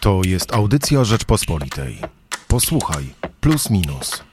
To 0.00 0.20
jest 0.26 0.54
audycja 0.54 1.04
Rzeczpospolitej. 1.04 1.98
Posłuchaj, 2.48 3.04
plus 3.40 3.70
minus. 3.70 4.24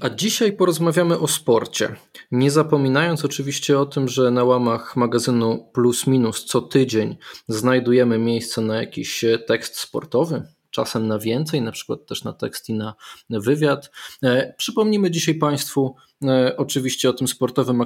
A 0.00 0.10
dzisiaj 0.10 0.52
porozmawiamy 0.52 1.18
o 1.18 1.28
sporcie. 1.28 1.96
Nie 2.30 2.50
zapominając 2.50 3.24
oczywiście 3.24 3.78
o 3.78 3.86
tym, 3.86 4.08
że 4.08 4.30
na 4.30 4.44
łamach 4.44 4.96
magazynu 4.96 5.70
Plus 5.74 6.06
Minus 6.06 6.44
co 6.44 6.60
tydzień 6.60 7.16
znajdujemy 7.48 8.18
miejsce 8.18 8.60
na 8.60 8.76
jakiś 8.76 9.24
tekst 9.46 9.78
sportowy, 9.78 10.42
czasem 10.70 11.08
na 11.08 11.18
więcej, 11.18 11.62
na 11.62 11.72
przykład 11.72 12.06
też 12.06 12.24
na 12.24 12.32
tekst 12.32 12.68
i 12.68 12.74
na 12.74 12.94
wywiad. 13.30 13.90
E, 14.22 14.54
przypomnimy 14.58 15.10
dzisiaj 15.10 15.34
Państwu 15.34 15.94
e, 15.96 16.15
oczywiście 16.56 17.10
o 17.10 17.12
tym 17.12 17.28
sportowym 17.28 17.82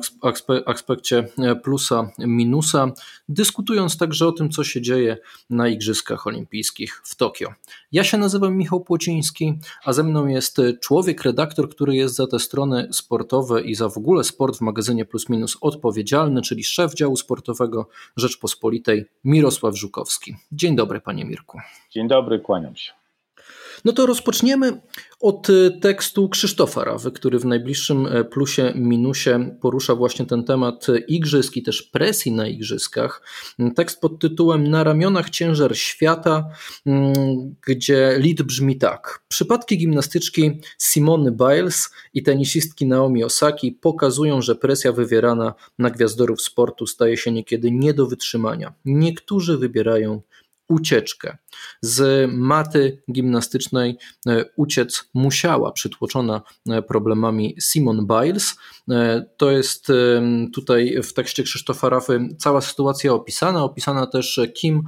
aspekcie 0.66 1.28
e, 1.38 1.56
plusa, 1.56 2.10
minusa, 2.18 2.92
dyskutując 3.28 3.98
także 3.98 4.26
o 4.26 4.32
tym, 4.32 4.50
co 4.50 4.64
się 4.64 4.80
dzieje 4.80 5.16
na 5.50 5.68
Igrzyskach 5.68 6.26
Olimpijskich 6.26 7.00
w 7.04 7.16
Tokio. 7.16 7.52
Ja 7.92 8.04
się 8.04 8.18
nazywam 8.18 8.56
Michał 8.56 8.80
Płociński, 8.80 9.54
a 9.84 9.92
ze 9.92 10.02
mną 10.02 10.26
jest 10.26 10.56
człowiek, 10.80 11.22
redaktor, 11.22 11.70
który 11.70 11.96
jest 11.96 12.14
za 12.14 12.26
te 12.26 12.38
strony 12.38 12.88
sportowe 12.92 13.62
i 13.62 13.74
za 13.74 13.88
w 13.88 13.98
ogóle 13.98 14.24
sport 14.24 14.56
w 14.56 14.60
magazynie 14.60 15.04
Plus 15.04 15.28
Minus 15.28 15.56
odpowiedzialny, 15.60 16.42
czyli 16.42 16.64
szef 16.64 16.94
działu 16.94 17.16
sportowego 17.16 17.88
Rzeczpospolitej 18.16 19.04
Mirosław 19.24 19.78
Żukowski. 19.78 20.36
Dzień 20.52 20.76
dobry, 20.76 21.00
panie 21.00 21.24
Mirku. 21.24 21.58
Dzień 21.90 22.08
dobry, 22.08 22.40
kłaniam 22.40 22.76
się. 22.76 22.99
No 23.84 23.92
to 23.92 24.06
rozpoczniemy 24.06 24.80
od 25.20 25.50
e, 25.50 25.70
tekstu 25.80 26.28
Krzysztofa 26.28 26.84
Rawy, 26.84 27.10
który 27.10 27.38
w 27.38 27.44
najbliższym 27.44 28.06
e, 28.06 28.24
plusie, 28.24 28.72
minusie 28.76 29.56
porusza 29.60 29.94
właśnie 29.94 30.26
ten 30.26 30.44
temat 30.44 30.86
igrzysk 31.08 31.56
i 31.56 31.62
też 31.62 31.82
presji 31.82 32.32
na 32.32 32.48
igrzyskach. 32.48 33.22
Tekst 33.76 34.00
pod 34.00 34.18
tytułem 34.18 34.70
Na 34.70 34.84
ramionach 34.84 35.30
ciężar 35.30 35.76
świata, 35.76 36.48
mm, 36.86 37.12
gdzie 37.66 38.18
lead 38.18 38.42
brzmi 38.42 38.78
tak. 38.78 39.22
Przypadki 39.28 39.78
gimnastyczki 39.78 40.60
Simony 40.78 41.32
Biles 41.32 41.90
i 42.14 42.22
tenisistki 42.22 42.86
Naomi 42.86 43.24
Osaki 43.24 43.72
pokazują, 43.72 44.42
że 44.42 44.54
presja 44.54 44.92
wywierana 44.92 45.54
na 45.78 45.90
gwiazdorów 45.90 46.42
sportu 46.42 46.86
staje 46.86 47.16
się 47.16 47.32
niekiedy 47.32 47.70
nie 47.70 47.94
do 47.94 48.06
wytrzymania. 48.06 48.72
Niektórzy 48.84 49.58
wybierają 49.58 50.22
ucieczkę. 50.70 51.36
Z 51.82 52.30
maty 52.32 53.02
gimnastycznej 53.12 53.96
e, 54.26 54.44
uciec 54.56 55.10
musiała, 55.14 55.72
przytłoczona 55.72 56.42
e, 56.68 56.82
problemami 56.82 57.56
Simon 57.60 58.06
Biles. 58.06 58.56
E, 58.90 59.24
to 59.36 59.50
jest 59.50 59.88
tutaj 60.54 60.96
w 61.02 61.12
tekście 61.12 61.42
Krzysztofa 61.42 61.88
Rafy 61.88 62.28
cała 62.38 62.60
sytuacja 62.60 63.12
opisana, 63.12 63.64
opisana 63.64 64.06
też 64.06 64.40
kim 64.54 64.82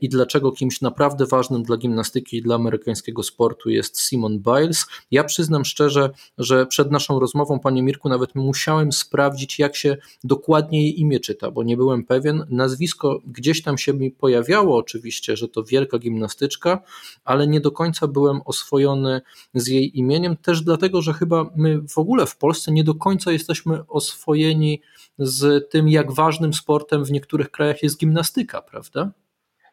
i 0.00 0.08
dlaczego 0.08 0.52
kimś 0.52 0.80
naprawdę 0.80 1.26
ważnym 1.26 1.62
dla 1.62 1.76
gimnastyki 1.76 2.36
i 2.36 2.42
dla 2.42 2.54
amerykańskiego 2.54 3.22
sportu 3.22 3.70
jest 3.70 4.00
Simon 4.00 4.38
Biles. 4.38 4.86
Ja 5.10 5.24
przyznam 5.24 5.64
szczerze, 5.64 6.10
że 6.38 6.66
przed 6.66 6.90
naszą 6.90 7.20
rozmową, 7.20 7.60
panie 7.60 7.82
Mirku, 7.82 8.08
nawet 8.08 8.34
musiałem 8.34 8.92
sprawdzić, 8.92 9.58
jak 9.58 9.76
się 9.76 9.96
dokładnie 10.24 10.82
jej 10.82 11.00
imię 11.00 11.20
czyta, 11.20 11.50
bo 11.50 11.62
nie 11.62 11.76
byłem 11.76 12.04
pewien. 12.04 12.46
Nazwisko 12.50 13.20
gdzieś 13.26 13.62
tam 13.62 13.78
się 13.78 13.94
mi 13.94 14.10
pojawiało 14.10 14.76
oczywiście, 14.76 15.25
że 15.34 15.48
to 15.48 15.64
wielka 15.64 15.98
gimnastyczka, 15.98 16.82
ale 17.24 17.46
nie 17.46 17.60
do 17.60 17.72
końca 17.72 18.06
byłem 18.06 18.40
oswojony 18.44 19.20
z 19.54 19.68
jej 19.68 19.98
imieniem, 19.98 20.36
też 20.36 20.62
dlatego, 20.62 21.02
że 21.02 21.12
chyba 21.12 21.50
my 21.56 21.80
w 21.88 21.98
ogóle 21.98 22.26
w 22.26 22.36
Polsce 22.36 22.72
nie 22.72 22.84
do 22.84 22.94
końca 22.94 23.32
jesteśmy 23.32 23.86
oswojeni 23.88 24.80
z 25.18 25.70
tym, 25.70 25.88
jak 25.88 26.12
ważnym 26.12 26.54
sportem 26.54 27.04
w 27.04 27.10
niektórych 27.10 27.50
krajach 27.50 27.82
jest 27.82 27.98
gimnastyka, 27.98 28.62
prawda? 28.62 29.10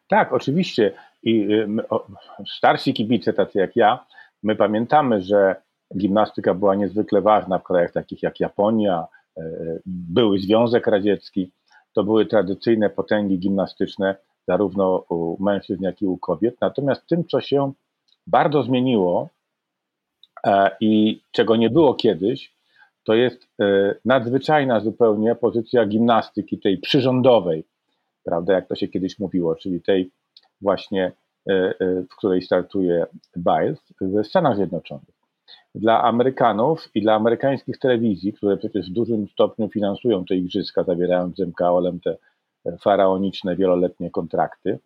Tak, 0.08 0.32
oczywiście. 0.32 0.92
I 1.22 1.52
y, 1.52 1.68
starsi 2.56 2.94
kibice, 2.94 3.32
tacy 3.32 3.58
jak 3.58 3.76
ja, 3.76 4.06
my 4.42 4.56
pamiętamy, 4.56 5.22
że 5.22 5.56
gimnastyka 5.98 6.54
była 6.54 6.74
niezwykle 6.74 7.20
ważna 7.20 7.58
w 7.58 7.64
krajach 7.64 7.92
takich 7.92 8.22
jak 8.22 8.40
Japonia, 8.40 9.06
y, 9.38 9.42
były 9.86 10.38
Związek 10.38 10.86
Radziecki, 10.86 11.50
to 11.92 12.04
były 12.04 12.26
tradycyjne 12.26 12.90
potęgi 12.90 13.38
gimnastyczne, 13.38 14.16
zarówno 14.48 15.04
u 15.08 15.42
mężczyzn, 15.42 15.82
jak 15.82 16.02
i 16.02 16.06
u 16.06 16.18
kobiet. 16.18 16.56
Natomiast 16.60 17.06
tym, 17.06 17.24
co 17.24 17.40
się 17.40 17.72
bardzo 18.26 18.62
zmieniło 18.62 19.28
e, 20.46 20.70
i 20.80 21.20
czego 21.32 21.56
nie 21.56 21.70
było 21.70 21.94
kiedyś, 21.94 22.54
to 23.04 23.14
jest 23.14 23.48
e, 23.60 23.94
nadzwyczajna 24.04 24.80
zupełnie 24.80 25.34
pozycja 25.34 25.86
gimnastyki, 25.86 26.58
tej 26.58 26.78
przyrządowej, 26.78 27.64
prawda, 28.24 28.52
jak 28.52 28.68
to 28.68 28.74
się 28.74 28.88
kiedyś 28.88 29.18
mówiło, 29.18 29.54
czyli 29.54 29.82
tej 29.82 30.10
właśnie, 30.60 31.12
e, 31.48 31.74
w 31.80 32.16
której 32.16 32.42
startuje 32.42 33.06
Biles 33.36 33.78
w 34.00 34.26
Stanach 34.26 34.56
Zjednoczonych. 34.56 35.14
Dla 35.74 36.02
Amerykanów 36.02 36.90
i 36.94 37.02
dla 37.02 37.14
amerykańskich 37.14 37.78
telewizji, 37.78 38.32
które 38.32 38.56
przecież 38.56 38.90
w 38.90 38.92
dużym 38.92 39.28
stopniu 39.28 39.68
finansują 39.68 40.24
te 40.24 40.36
igrzyska, 40.36 40.84
zawierając 40.84 41.36
z 41.36 41.40
MKOL-em 41.40 42.00
te 42.00 42.16
faraoniczne, 42.80 43.56
wieloletnie 43.56 44.10
kontrakty. 44.10 44.78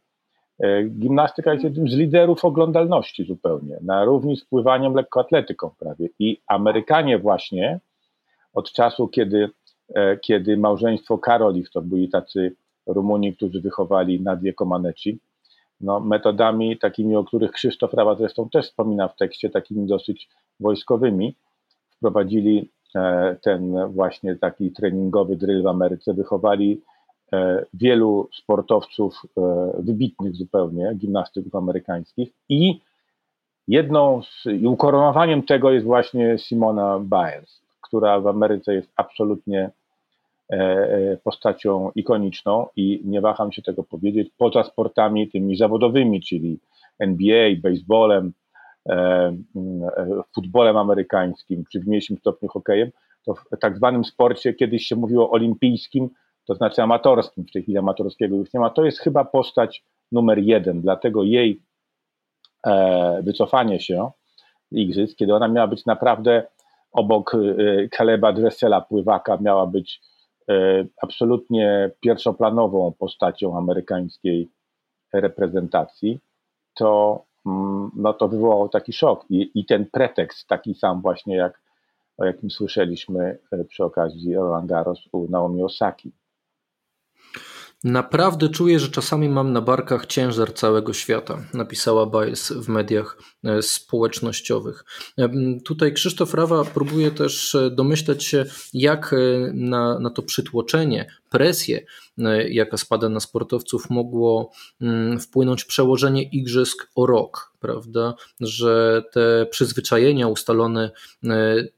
E, 0.61 0.85
gimnastyka 0.85 1.53
jest 1.53 1.65
jednym 1.65 1.89
z 1.89 1.95
liderów 1.95 2.45
oglądalności 2.45 3.25
zupełnie, 3.25 3.79
na 3.83 4.05
równi 4.05 4.37
z 4.37 4.45
pływaniem 4.45 4.95
lekkoatletyką 4.95 5.71
prawie. 5.79 6.09
I 6.19 6.41
Amerykanie 6.47 7.19
właśnie 7.19 7.81
od 8.55 8.73
czasu, 8.73 9.09
kiedy, 9.09 9.51
e, 9.95 10.17
kiedy 10.17 10.57
małżeństwo 10.57 11.19
Karolich, 11.19 11.71
to 11.71 11.83
byli 11.83 12.09
tacy 12.09 12.57
Rumuni, 12.87 13.37
którzy 13.37 13.61
wychowali 13.61 14.21
Nadię 14.21 14.55
Comaneci, 14.55 15.19
no, 15.81 16.01
metodami 16.01 16.79
takimi, 16.79 17.17
o 17.17 17.25
których 17.25 17.53
Krzysztof 17.53 17.95
Rawa 17.95 18.15
zresztą 18.15 18.49
też 18.49 18.67
wspomina 18.67 19.09
w 19.09 19.17
tekście, 19.17 19.51
takimi 19.51 19.87
dosyć 19.87 20.29
wojskowymi, 20.61 21.35
wprowadzili 21.97 22.71
e, 22.95 23.37
ten 23.43 23.89
właśnie 23.89 24.37
taki 24.37 24.73
treningowy 24.73 25.37
drill 25.37 25.63
w 25.63 25.67
Ameryce, 25.67 26.15
wychowali 26.15 26.83
wielu 27.75 28.29
sportowców 28.33 29.15
e, 29.25 29.41
wybitnych 29.79 30.35
zupełnie, 30.35 30.93
gimnastyków 30.95 31.55
amerykańskich. 31.55 32.33
I 32.49 32.81
jedną 33.69 34.23
z, 34.23 34.47
i 34.47 34.67
ukoronowaniem 34.67 35.43
tego 35.43 35.71
jest 35.71 35.87
właśnie 35.87 36.39
Simona 36.39 37.01
Biles, 37.01 37.61
która 37.81 38.21
w 38.21 38.27
Ameryce 38.27 38.75
jest 38.75 38.93
absolutnie 38.97 39.71
e, 40.51 41.17
postacią 41.25 41.91
ikoniczną 41.95 42.67
i 42.77 43.03
nie 43.05 43.21
waham 43.21 43.53
się 43.53 43.63
tego 43.63 43.85
powiedzieć, 43.85 44.31
poza 44.39 44.65
sportami 44.65 45.31
tymi 45.31 45.57
zawodowymi, 45.57 46.21
czyli 46.21 46.59
NBA, 46.99 47.51
baseballem, 47.63 48.33
futbolem 50.35 50.77
amerykańskim, 50.77 51.65
czy 51.73 51.81
w 51.81 51.87
mniejszym 51.87 52.19
stopniu 52.19 52.49
hokejem, 52.49 52.91
to 53.25 53.35
w 53.35 53.59
tak 53.61 53.77
zwanym 53.77 54.05
sporcie 54.05 54.55
kiedyś 54.55 54.87
się 54.87 54.97
mówiło 54.97 55.31
olimpijskim, 55.31 56.11
to 56.49 56.55
znaczy 56.55 56.83
amatorskim, 56.83 57.45
w 57.45 57.53
tej 57.53 57.63
chwili 57.63 57.79
amatorskiego 57.79 58.37
już 58.37 58.53
nie 58.53 58.61
ma, 58.61 58.71
to 58.71 58.85
jest 58.85 58.99
chyba 58.99 59.25
postać 59.25 59.85
numer 60.13 60.39
jeden, 60.39 60.81
dlatego 60.81 61.23
jej 61.23 61.63
e, 62.67 63.23
wycofanie 63.23 63.81
się 63.81 64.11
igrzysk, 64.73 65.17
kiedy 65.17 65.35
ona 65.35 65.49
miała 65.49 65.67
być 65.67 65.87
naprawdę 65.87 66.47
obok 66.93 67.35
e, 67.35 67.89
Kaleba 67.89 68.33
Dressela, 68.33 68.81
pływaka, 68.81 69.39
miała 69.41 69.67
być 69.67 70.01
e, 70.49 70.85
absolutnie 71.03 71.91
pierwszoplanową 72.01 72.93
postacią 72.99 73.59
amerykańskiej 73.59 74.49
reprezentacji, 75.13 76.19
to, 76.75 77.23
mm, 77.47 77.91
no 77.97 78.13
to 78.13 78.29
wywołał 78.29 78.69
taki 78.69 78.93
szok. 78.93 79.25
I, 79.31 79.51
I 79.55 79.65
ten 79.65 79.87
pretekst, 79.87 80.47
taki 80.47 80.75
sam 80.75 81.03
właśnie 81.03 81.37
jak 81.37 81.61
o 82.19 82.25
jakim 82.25 82.51
słyszeliśmy 82.51 83.39
e, 83.53 83.65
przy 83.65 83.85
okazji 83.85 84.35
Roland 84.35 84.67
Garros 84.67 85.01
u 85.13 85.31
Naomi 85.31 85.63
Osaki. 85.63 86.13
Naprawdę 87.85 88.49
czuję, 88.49 88.79
że 88.79 88.89
czasami 88.89 89.29
mam 89.29 89.53
na 89.53 89.61
barkach 89.61 90.07
ciężar 90.07 90.55
całego 90.55 90.93
świata, 90.93 91.45
napisała 91.55 92.07
Biles 92.07 92.53
w 92.53 92.69
mediach 92.69 93.19
e, 93.45 93.63
społecznościowych. 93.63 94.85
E, 95.19 95.29
tutaj 95.65 95.93
Krzysztof 95.93 96.35
Rawa 96.35 96.65
próbuje 96.65 97.11
też 97.11 97.55
e, 97.55 97.71
domyśleć 97.71 98.25
się, 98.25 98.45
jak 98.75 99.15
na, 99.55 99.99
na 99.99 100.11
to 100.11 100.23
przytłoczenie, 100.23 101.07
presję, 101.31 101.87
jaka 102.49 102.77
spada 102.77 103.09
na 103.09 103.21
sportowców, 103.21 103.91
mogło 103.91 104.51
mm, 104.81 105.21
wpłynąć 105.21 105.65
przełożenie 105.65 106.23
igrzysk 106.23 106.91
o 106.95 107.07
rok, 107.07 107.53
prawda? 107.61 108.15
Że 108.41 109.03
te 109.13 109.47
przyzwyczajenia, 109.51 110.29
ustalony 110.29 110.91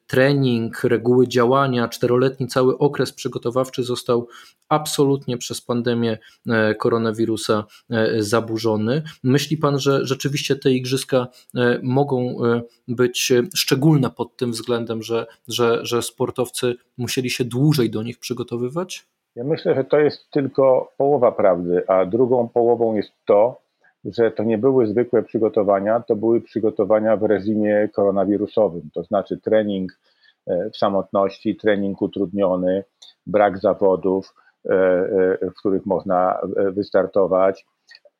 trening, 0.06 0.84
reguły 0.84 1.28
działania, 1.28 1.88
czteroletni 1.88 2.48
cały 2.48 2.78
okres 2.78 3.12
przygotowawczy 3.12 3.84
został 3.84 4.28
absolutnie 4.68 5.38
przez 5.38 5.60
pandemię 5.60 6.18
e, 6.46 6.74
koronawirusa 6.74 7.64
e, 7.90 8.22
zaburzony. 8.22 9.02
Myśli 9.22 9.56
Pan, 9.56 9.78
że 9.78 10.06
rzeczywiście 10.06 10.56
te 10.56 10.72
igrzyska 10.72 11.28
e, 11.54 11.80
mogą 11.82 12.36
być 12.88 13.32
szczególne 13.54 14.10
pod 14.10 14.36
tym 14.36 14.52
względem, 14.52 15.02
że, 15.02 15.26
że, 15.48 15.86
że 15.86 16.02
sportowcy 16.02 16.76
musieli 16.96 17.30
się 17.30 17.44
dłużej 17.44 17.90
do 17.90 18.02
nich 18.02 18.18
przygotowywać? 18.18 19.06
Ja 19.36 19.44
myślę, 19.44 19.74
że 19.74 19.84
to 19.84 19.98
jest 19.98 20.30
tylko 20.30 20.92
połowa 20.96 21.32
prawdy, 21.32 21.82
a 21.88 22.06
drugą 22.06 22.48
połową 22.48 22.94
jest 22.94 23.12
to, 23.24 23.60
że 24.04 24.30
to 24.30 24.44
nie 24.44 24.58
były 24.58 24.86
zwykłe 24.86 25.22
przygotowania, 25.22 26.00
to 26.00 26.16
były 26.16 26.40
przygotowania 26.40 27.16
w 27.16 27.22
reżimie 27.22 27.88
koronawirusowym, 27.92 28.90
to 28.94 29.02
znaczy 29.02 29.38
trening 29.38 29.92
e, 30.46 30.70
w 30.70 30.76
samotności, 30.76 31.56
trening 31.56 32.02
utrudniony, 32.02 32.84
brak 33.26 33.58
zawodów, 33.58 34.34
e, 34.64 34.70
e, 34.70 35.50
w 35.50 35.54
których 35.54 35.86
można 35.86 36.40
wystartować. 36.72 37.66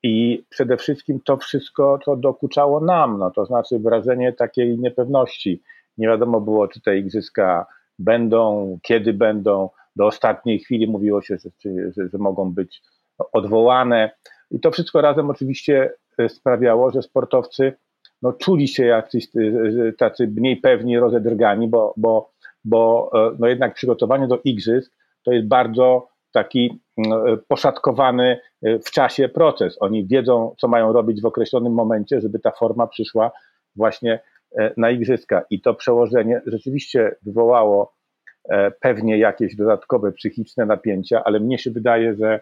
I 0.03 0.45
przede 0.49 0.77
wszystkim 0.77 1.21
to 1.25 1.37
wszystko, 1.37 1.99
co 2.05 2.17
dokuczało 2.17 2.81
nam, 2.81 3.19
no 3.19 3.31
to 3.31 3.47
znaczy 3.47 3.79
wrażenie 3.79 4.33
takiej 4.33 4.79
niepewności. 4.79 5.63
Nie 5.99 6.09
wiadomo 6.09 6.41
było, 6.41 6.69
czy 6.69 6.81
te 6.81 6.99
igrzyska 6.99 7.67
będą, 7.99 8.79
kiedy 8.83 9.13
będą. 9.13 9.69
Do 9.97 10.07
ostatniej 10.07 10.59
chwili 10.59 10.89
mówiło 10.89 11.23
się, 11.23 11.37
że, 11.39 11.51
że, 11.97 12.09
że 12.09 12.19
mogą 12.19 12.55
być 12.55 12.83
odwołane. 13.33 14.11
I 14.51 14.61
to 14.61 14.71
wszystko 14.71 15.01
razem 15.01 15.31
oczywiście 15.31 15.93
e, 16.19 16.29
sprawiało, 16.29 16.91
że 16.91 17.03
sportowcy 17.03 17.73
no, 18.23 18.33
czuli 18.33 18.69
się 18.69 18.85
jacyś 18.85 19.29
e, 19.37 19.93
tacy 19.93 20.33
mniej 20.37 20.57
pewni, 20.57 20.99
rozedrgani, 20.99 21.69
bo, 21.69 21.95
bo, 21.97 22.33
bo 22.65 23.11
e, 23.15 23.37
no, 23.39 23.49
jednak 23.49 23.75
przygotowanie 23.75 24.29
do 24.29 24.41
igrzysk 24.45 24.93
to 25.25 25.33
jest 25.33 25.49
bardzo 25.49 26.09
taki 26.33 26.81
mm, 26.99 27.39
poszatkowany 27.49 28.41
w 28.63 28.91
czasie 28.91 29.29
proces. 29.29 29.77
Oni 29.81 30.07
wiedzą, 30.07 30.55
co 30.59 30.69
mają 30.69 30.93
robić 30.93 31.23
w 31.23 31.27
określonym 31.27 31.73
momencie, 31.73 32.21
żeby 32.21 32.39
ta 32.39 32.51
forma 32.51 32.87
przyszła 32.87 33.31
właśnie 33.77 34.21
na 34.77 34.91
igrzyska. 34.91 35.43
I 35.51 35.61
to 35.61 35.75
przełożenie 35.75 36.43
rzeczywiście 36.47 37.17
wywołało 37.23 37.95
pewnie 38.81 39.19
jakieś 39.19 39.57
dodatkowe 39.57 40.13
psychiczne 40.13 40.67
napięcia, 40.67 41.25
ale 41.25 41.41
mnie 41.41 41.59
się 41.59 41.71
wydaje, 41.71 42.15
że 42.15 42.41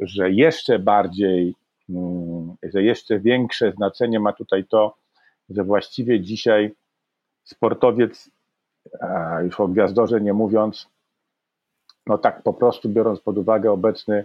że 0.00 0.30
jeszcze 0.30 0.78
bardziej, 0.78 1.54
mm, 1.88 2.54
że 2.62 2.82
jeszcze 2.82 3.20
większe 3.20 3.72
znaczenie 3.72 4.20
ma 4.20 4.32
tutaj 4.32 4.64
to, 4.64 4.96
że 5.50 5.64
właściwie 5.64 6.20
dzisiaj 6.20 6.74
sportowiec, 7.44 8.30
już 9.42 9.60
o 9.60 9.68
gwiazdorze 9.68 10.20
nie 10.20 10.32
mówiąc, 10.32 10.88
no 12.06 12.18
tak 12.18 12.42
po 12.42 12.54
prostu 12.54 12.88
biorąc 12.88 13.20
pod 13.20 13.38
uwagę 13.38 13.72
obecny 13.72 14.24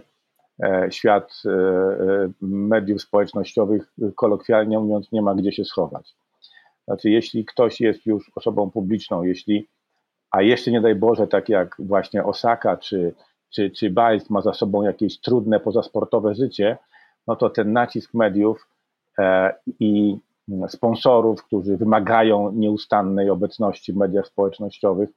e, 0.62 0.88
świat 0.90 1.42
e, 1.46 1.50
e, 1.50 2.28
mediów 2.40 3.02
społecznościowych, 3.02 3.92
kolokwialnie 4.16 4.78
mówiąc, 4.78 5.12
nie 5.12 5.22
ma 5.22 5.34
gdzie 5.34 5.52
się 5.52 5.64
schować. 5.64 6.14
Znaczy, 6.84 7.10
jeśli 7.10 7.44
ktoś 7.44 7.80
jest 7.80 8.06
już 8.06 8.32
osobą 8.34 8.70
publiczną, 8.70 9.22
jeśli, 9.22 9.68
a 10.34 10.42
jeszcze 10.42 10.70
nie 10.70 10.80
daj 10.80 10.94
Boże, 10.94 11.26
tak 11.26 11.48
jak 11.48 11.76
właśnie 11.78 12.24
Osaka 12.24 12.76
czy 12.76 13.14
czy, 13.54 13.70
czy 13.70 13.90
Biles 13.90 14.30
ma 14.30 14.40
za 14.40 14.52
sobą 14.52 14.82
jakieś 14.82 15.20
trudne 15.20 15.60
pozasportowe 15.60 16.34
życie, 16.34 16.78
no 17.26 17.36
to 17.36 17.50
ten 17.50 17.72
nacisk 17.72 18.14
mediów 18.14 18.68
e, 19.18 19.54
i 19.80 20.16
sponsorów, 20.68 21.44
którzy 21.44 21.76
wymagają 21.76 22.52
nieustannej 22.52 23.30
obecności 23.30 23.92
w 23.92 23.96
mediach 23.96 24.26
społecznościowych, 24.26 25.10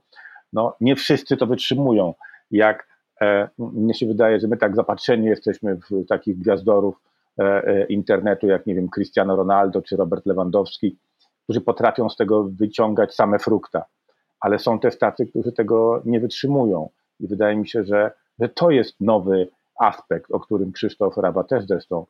no 0.54 0.76
nie 0.82 0.96
wszyscy 0.96 1.38
to 1.38 1.48
wytrzymują. 1.48 2.14
Jak 2.52 2.88
e, 3.22 3.50
mnie 3.58 3.94
się 3.94 4.08
wydaje, 4.08 4.40
że 4.40 4.48
my 4.48 4.58
tak 4.58 4.76
zapatrzeni 4.76 5.26
jesteśmy 5.26 5.76
w 5.76 6.06
takich 6.10 6.40
gwiazdorów 6.40 7.02
e, 7.40 7.86
internetu, 7.86 8.48
jak 8.48 8.66
nie 8.66 8.76
wiem, 8.76 8.90
Cristiano 8.90 9.36
Ronaldo 9.36 9.82
czy 9.82 9.98
Robert 9.98 10.26
Lewandowski, 10.26 10.98
którzy 11.44 11.62
potrafią 11.62 12.10
z 12.10 12.16
tego 12.16 12.44
wyciągać 12.44 13.16
same 13.16 13.40
frukta. 13.40 13.86
Ale 14.40 14.60
są 14.60 14.80
też 14.80 14.98
tacy, 14.98 15.26
którzy 15.26 15.52
tego 15.52 16.02
nie 16.06 16.20
wytrzymują. 16.20 16.90
I 17.20 17.28
wydaje 17.28 17.56
mi 17.56 17.68
się, 17.68 17.84
że 17.84 18.12
że 18.40 18.50
to 18.50 18.72
jest 18.72 19.02
nowy 19.02 19.48
aspekt, 19.80 20.32
o 20.32 20.40
którym 20.40 20.72
Krzysztof 20.72 21.18
Raba 21.18 21.44
też 21.44 21.66
zresztą 21.66 22.06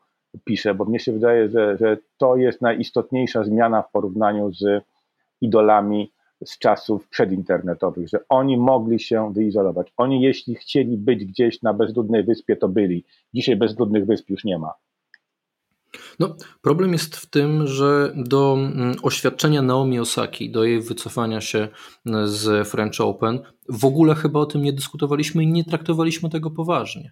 pisze, 0.45 0.75
bo 0.75 0.85
mnie 0.85 0.99
się 0.99 1.11
wydaje, 1.11 1.49
że, 1.49 1.77
że 1.77 1.97
to 2.17 2.35
jest 2.35 2.61
najistotniejsza 2.61 3.43
zmiana 3.43 3.81
w 3.81 3.91
porównaniu 3.91 4.53
z 4.53 4.83
idolami 5.41 6.11
z 6.45 6.59
czasów 6.59 7.07
przedinternetowych, 7.07 8.09
że 8.09 8.19
oni 8.29 8.57
mogli 8.57 8.99
się 8.99 9.33
wyizolować. 9.33 9.93
Oni, 9.97 10.21
jeśli 10.21 10.55
chcieli 10.55 10.97
być 10.97 11.25
gdzieś 11.25 11.61
na 11.61 11.73
bezludnej 11.73 12.23
wyspie, 12.23 12.55
to 12.55 12.69
byli. 12.69 13.03
Dzisiaj 13.33 13.55
bezludnych 13.55 14.05
wysp 14.05 14.29
już 14.29 14.43
nie 14.43 14.57
ma. 14.57 14.73
No, 16.19 16.35
problem 16.61 16.93
jest 16.93 17.15
w 17.15 17.29
tym, 17.29 17.67
że 17.67 18.11
do 18.15 18.53
mm, 18.53 18.95
oświadczenia 19.03 19.61
Naomi 19.61 19.99
Osaki, 19.99 20.51
do 20.51 20.63
jej 20.63 20.81
wycofania 20.81 21.41
się 21.41 21.67
mm, 22.05 22.27
z 22.27 22.67
French 22.67 23.01
Open, 23.01 23.39
w 23.69 23.85
ogóle 23.85 24.15
chyba 24.15 24.39
o 24.39 24.45
tym 24.45 24.61
nie 24.61 24.73
dyskutowaliśmy 24.73 25.43
i 25.43 25.47
nie 25.47 25.63
traktowaliśmy 25.63 26.29
tego 26.29 26.51
poważnie. 26.51 27.11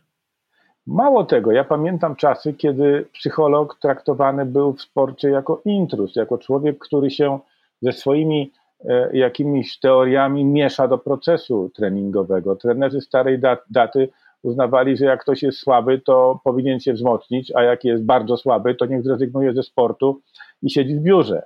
Mało 0.88 1.24
tego, 1.24 1.52
ja 1.52 1.64
pamiętam 1.64 2.16
czasy, 2.16 2.54
kiedy 2.54 3.08
psycholog 3.14 3.78
traktowany 3.82 4.46
był 4.46 4.74
w 4.74 4.82
sporcie 4.82 5.30
jako 5.30 5.62
intrus, 5.66 6.16
jako 6.16 6.38
człowiek, 6.38 6.80
który 6.80 7.10
się 7.10 7.40
ze 7.82 7.92
swoimi 7.92 8.52
e, 8.86 9.18
jakimiś 9.18 9.80
teoriami 9.80 10.46
miesza 10.46 10.88
do 10.88 10.98
procesu 10.98 11.72
treningowego. 11.76 12.56
Trenerzy 12.56 13.02
starej 13.02 13.40
daty 13.70 14.10
uznawali, 14.46 14.98
że 14.98 15.06
jak 15.06 15.22
ktoś 15.22 15.44
jest 15.44 15.58
słaby, 15.58 16.02
to 16.06 16.40
powinien 16.44 16.80
się 16.80 16.94
wzmocnić, 16.94 17.52
a 17.56 17.64
jak 17.64 17.84
jest 17.84 18.04
bardzo 18.04 18.38
słaby, 18.38 18.76
to 18.76 18.86
niech 18.86 19.04
zrezygnuje 19.04 19.54
ze 19.54 19.64
sportu 19.64 20.22
i 20.62 20.70
siedzi 20.70 20.96
w 20.96 21.02
biurze. 21.02 21.44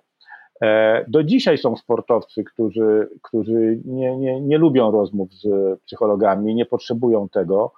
E, 0.62 1.06
do 1.08 1.24
dzisiaj 1.24 1.58
są 1.58 1.76
sportowcy, 1.76 2.44
którzy, 2.44 3.10
którzy 3.22 3.80
nie, 3.86 4.18
nie, 4.18 4.42
nie 4.42 4.58
lubią 4.58 4.92
rozmów 4.92 5.34
z 5.34 5.48
psychologami, 5.82 6.56
nie 6.56 6.66
potrzebują 6.66 7.30
tego, 7.30 7.72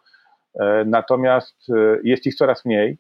e, 0.60 0.86
natomiast 0.86 1.56
e, 1.70 1.98
jest 2.04 2.26
ich 2.26 2.36
coraz 2.36 2.66
mniej. 2.66 2.98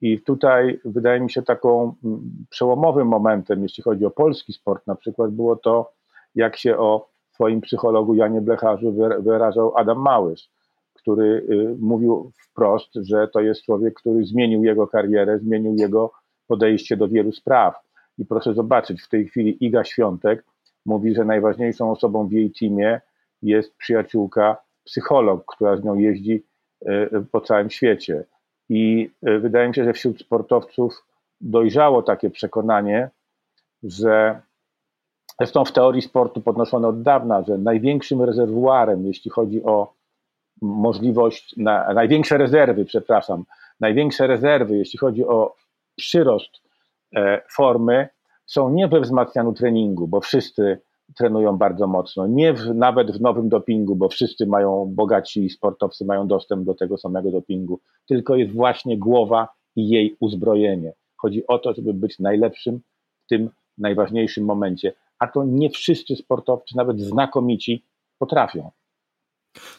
I 0.00 0.20
tutaj 0.20 0.80
wydaje 0.84 1.20
mi 1.20 1.30
się 1.30 1.42
taką 1.42 1.94
przełomowym 2.50 3.08
momentem, 3.08 3.62
jeśli 3.62 3.82
chodzi 3.82 4.04
o 4.04 4.10
polski 4.10 4.52
sport, 4.52 4.86
na 4.86 4.94
przykład 4.94 5.30
było 5.30 5.56
to, 5.56 5.92
jak 6.34 6.56
się 6.56 6.78
o 6.78 7.08
swoim 7.32 7.60
psychologu 7.60 8.14
Janie 8.14 8.40
Blecharzu 8.40 8.92
wyrażał 9.20 9.76
Adam 9.76 9.98
Małysz 9.98 10.53
który 11.04 11.46
y, 11.50 11.76
mówił 11.78 12.32
wprost, 12.50 12.94
że 12.94 13.28
to 13.28 13.40
jest 13.40 13.62
człowiek, 13.62 13.94
który 13.94 14.24
zmienił 14.24 14.64
jego 14.64 14.86
karierę, 14.86 15.38
zmienił 15.38 15.74
jego 15.74 16.12
podejście 16.46 16.96
do 16.96 17.08
wielu 17.08 17.32
spraw. 17.32 17.74
I 18.18 18.24
proszę 18.24 18.54
zobaczyć, 18.54 19.02
w 19.02 19.08
tej 19.08 19.28
chwili 19.28 19.64
Iga 19.64 19.84
Świątek 19.84 20.44
mówi, 20.86 21.14
że 21.14 21.24
najważniejszą 21.24 21.90
osobą 21.90 22.28
w 22.28 22.32
jej 22.32 22.52
teamie 22.60 23.00
jest 23.42 23.76
przyjaciółka, 23.76 24.56
psycholog, 24.84 25.44
która 25.46 25.76
z 25.76 25.84
nią 25.84 25.94
jeździ 25.94 26.44
y, 26.82 27.26
po 27.32 27.40
całym 27.40 27.70
świecie. 27.70 28.24
I 28.68 29.10
y, 29.28 29.38
wydaje 29.38 29.68
mi 29.68 29.74
się, 29.74 29.84
że 29.84 29.92
wśród 29.92 30.20
sportowców 30.20 31.04
dojrzało 31.40 32.02
takie 32.02 32.30
przekonanie, 32.30 33.10
że 33.82 34.40
zresztą 35.38 35.64
w 35.64 35.72
teorii 35.72 36.02
sportu 36.02 36.40
podnoszone 36.40 36.88
od 36.88 37.02
dawna, 37.02 37.42
że 37.42 37.58
największym 37.58 38.22
rezerwuarem, 38.22 39.06
jeśli 39.06 39.30
chodzi 39.30 39.64
o 39.64 39.93
możliwość, 40.64 41.54
na, 41.56 41.92
największe 41.92 42.38
rezerwy, 42.38 42.84
przepraszam, 42.84 43.44
największe 43.80 44.26
rezerwy, 44.26 44.76
jeśli 44.76 44.98
chodzi 44.98 45.24
o 45.24 45.54
przyrost 45.96 46.50
e, 47.16 47.42
formy, 47.50 48.08
są 48.46 48.70
nie 48.70 48.88
we 48.88 49.00
wzmacnianiu 49.00 49.52
treningu, 49.52 50.08
bo 50.08 50.20
wszyscy 50.20 50.80
trenują 51.16 51.56
bardzo 51.58 51.86
mocno, 51.86 52.26
nie 52.26 52.52
w, 52.52 52.74
nawet 52.74 53.12
w 53.12 53.20
nowym 53.20 53.48
dopingu, 53.48 53.96
bo 53.96 54.08
wszyscy 54.08 54.46
mają, 54.46 54.92
bogaci 54.94 55.50
sportowcy 55.50 56.04
mają 56.04 56.26
dostęp 56.26 56.64
do 56.64 56.74
tego 56.74 56.98
samego 56.98 57.30
dopingu, 57.30 57.80
tylko 58.06 58.36
jest 58.36 58.52
właśnie 58.52 58.98
głowa 58.98 59.48
i 59.76 59.88
jej 59.88 60.16
uzbrojenie. 60.20 60.92
Chodzi 61.16 61.46
o 61.46 61.58
to, 61.58 61.74
żeby 61.74 61.94
być 61.94 62.18
najlepszym 62.18 62.80
w 63.24 63.28
tym 63.28 63.50
najważniejszym 63.78 64.44
momencie, 64.44 64.92
a 65.18 65.26
to 65.26 65.44
nie 65.44 65.70
wszyscy 65.70 66.16
sportowcy, 66.16 66.76
nawet 66.76 67.00
znakomici, 67.00 67.84
potrafią. 68.18 68.70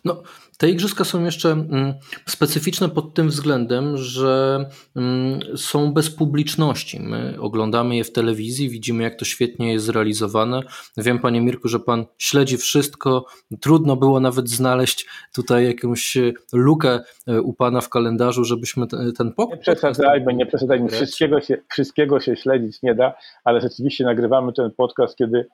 No, 0.06 0.24
te 0.58 0.70
igrzyska 0.70 1.04
są 1.04 1.26
jeszcze 1.26 1.52
mm, 1.52 1.94
specyficzne 2.26 2.90
pod 2.90 3.14
tym 3.14 3.28
względem, 3.28 3.98
że 3.98 4.66
mm, 4.96 5.40
są 5.58 5.94
bez 5.94 6.10
publiczności. 6.10 7.00
My 7.00 7.38
oglądamy 7.40 7.96
je 7.96 8.04
w 8.04 8.12
telewizji, 8.12 8.70
widzimy, 8.70 9.04
jak 9.04 9.20
to 9.20 9.26
świetnie 9.26 9.74
jest 9.74 9.86
zrealizowane. 9.86 10.62
Wiem, 10.98 11.20
panie 11.20 11.42
Mirku, 11.42 11.68
że 11.68 11.80
pan 11.80 12.06
śledzi 12.18 12.58
wszystko. 12.58 13.26
Trudno 13.62 13.96
było 13.96 14.20
nawet 14.20 14.50
znaleźć 14.50 15.06
tutaj 15.34 15.68
jakąś 15.68 16.18
e, 16.18 16.34
lukę 16.54 17.00
e, 17.28 17.42
u 17.42 17.54
pana 17.54 17.82
w 17.82 17.90
kalendarzu, 17.90 18.44
żebyśmy 18.44 18.88
ten 19.18 19.34
pokój. 19.34 19.56
Nie 19.56 19.62
przesadzajmy, 19.62 20.34
nie 20.34 20.46
przesadzajmy. 20.46 20.90
Wszystkiego 20.90 21.42
się, 21.42 21.58
wszystkiego 21.72 22.20
się 22.20 22.36
śledzić 22.36 22.82
nie 22.82 22.96
da, 22.96 23.14
ale 23.44 23.62
rzeczywiście 23.62 24.04
nagrywamy 24.04 24.54
ten 24.54 24.72
podcast, 24.72 25.18
kiedy, 25.18 25.48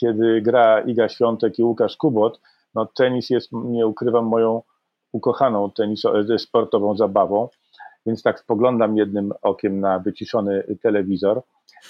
kiedy 0.00 0.40
gra 0.42 0.80
Iga 0.80 1.08
Świątek 1.08 1.58
i 1.58 1.62
Łukasz 1.62 1.96
Kubot 1.96 2.40
no 2.74 2.86
tenis 2.86 3.30
jest, 3.30 3.48
nie 3.52 3.86
ukrywam, 3.86 4.24
moją 4.24 4.62
ukochaną 5.12 5.70
tenis, 5.70 6.04
e, 6.04 6.38
sportową 6.38 6.96
zabawą, 6.96 7.48
więc 8.06 8.22
tak 8.22 8.40
spoglądam 8.40 8.96
jednym 8.96 9.32
okiem 9.42 9.80
na 9.80 9.98
wyciszony 9.98 10.76
telewizor 10.82 11.42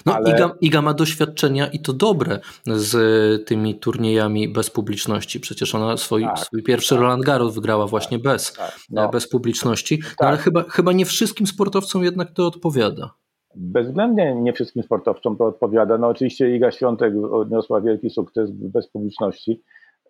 No, 0.06 0.14
ale... 0.14 0.30
Iga, 0.30 0.54
Iga 0.60 0.82
ma 0.82 0.94
doświadczenia 0.94 1.66
i 1.66 1.78
to 1.78 1.92
dobre 1.92 2.38
z 2.66 3.46
tymi 3.46 3.74
turniejami 3.74 4.48
bez 4.48 4.70
publiczności. 4.70 5.40
Przecież 5.40 5.74
ona 5.74 5.96
swój, 5.96 6.22
tak, 6.22 6.38
swój 6.38 6.62
pierwszy 6.62 6.94
tak. 6.94 7.02
Roland 7.02 7.24
Garros 7.24 7.54
wygrała 7.54 7.86
właśnie 7.86 8.18
tak, 8.18 8.24
bez, 8.24 8.52
tak, 8.52 8.76
no. 8.90 9.08
bez 9.08 9.28
publiczności. 9.28 10.00
No, 10.20 10.26
ale 10.26 10.36
tak. 10.36 10.44
chyba, 10.44 10.62
chyba 10.62 10.92
nie 10.92 11.04
wszystkim 11.04 11.46
sportowcom 11.46 12.04
jednak 12.04 12.32
to 12.32 12.46
odpowiada. 12.46 13.10
Bezwzględnie 13.54 14.34
nie 14.34 14.52
wszystkim 14.52 14.82
sportowcom 14.82 15.36
to 15.36 15.44
odpowiada. 15.44 15.98
No 15.98 16.08
oczywiście 16.08 16.56
Iga 16.56 16.70
Świątek 16.70 17.14
odniosła 17.32 17.80
wielki 17.80 18.10
sukces 18.10 18.50
bez 18.50 18.88
publiczności. 18.88 19.62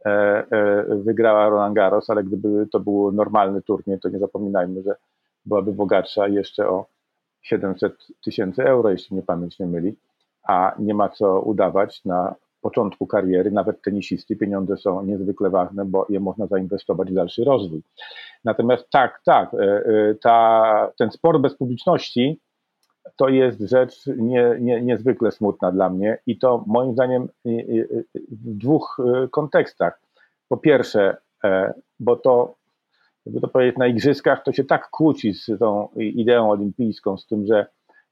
E, 0.07 0.11
e, 0.11 0.85
wygrała 0.97 1.49
Roland 1.49 1.75
Garros, 1.75 2.11
ale 2.11 2.25
gdyby 2.25 2.67
to 2.73 2.81
był 2.81 3.13
normalny 3.13 3.63
turniej, 3.63 4.01
to 4.01 4.09
nie 4.09 4.19
zapominajmy, 4.19 4.83
że 4.83 4.95
byłaby 5.47 5.73
bogatsza 5.73 6.29
jeszcze 6.29 6.69
o 6.69 6.87
700 7.43 7.93
tysięcy 8.25 8.65
euro, 8.65 8.91
jeśli 8.91 9.17
mnie 9.17 9.23
pamięć 9.23 9.59
nie 9.59 9.67
myli, 9.67 9.97
a 10.43 10.75
nie 10.79 10.95
ma 10.95 11.09
co 11.09 11.41
udawać 11.41 12.05
na 12.05 12.35
początku 12.61 13.07
kariery, 13.07 13.51
nawet 13.51 13.83
tenisisty, 13.83 14.37
pieniądze 14.37 14.77
są 14.77 15.03
niezwykle 15.03 15.51
ważne, 15.51 15.85
bo 15.85 16.07
je 16.09 16.21
można 16.21 16.47
zainwestować 16.47 17.11
w 17.11 17.15
dalszy 17.15 17.45
rozwój. 17.45 17.83
Natomiast 18.45 18.91
tak, 18.91 19.21
tak, 19.25 19.55
e, 19.55 20.15
ta, 20.23 20.93
ten 20.99 21.11
sport 21.11 21.41
bez 21.41 21.55
publiczności 21.55 22.41
to 23.17 23.29
jest 23.29 23.61
rzecz 23.61 24.07
nie, 24.07 24.57
nie, 24.61 24.83
niezwykle 24.83 25.31
smutna 25.33 25.73
dla 25.73 25.91
mnie 25.91 26.19
i 26.27 26.39
to 26.39 26.65
moim 26.67 26.93
zdaniem 26.93 27.29
w 28.31 28.59
dwóch 28.59 28.97
e, 29.01 29.29
kontekstach. 29.29 30.01
Po 30.49 30.57
pierwsze, 30.57 31.17
e, 31.45 31.75
bo 32.01 32.17
to, 32.17 32.55
jakby 33.27 33.41
to 33.41 33.49
powiedzieć, 33.49 33.77
na 33.77 33.87
igrzyskach 33.87 34.43
to 34.43 34.53
się 34.53 34.65
tak 34.65 34.91
kłóci 34.91 35.35
z 35.35 35.59
tą 35.59 35.89
ideą 35.97 36.51
olimpijską, 36.51 37.17
z 37.17 37.27
tym, 37.27 37.47
że 37.47 37.67